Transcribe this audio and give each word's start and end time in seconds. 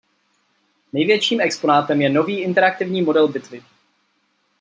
Největším 0.93 1.41
exponátem 1.41 2.01
je 2.01 2.09
nový 2.09 2.39
interaktivní 2.41 3.01
model 3.01 3.27
bitvy. 3.27 3.63